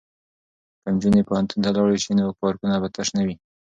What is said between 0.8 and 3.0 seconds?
که نجونې پوهنتون ته لاړې شي نو پارکونه به